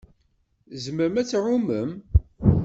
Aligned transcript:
Tzemrem 0.71 1.15
ad 1.21 1.27
tɛummem. 1.29 1.91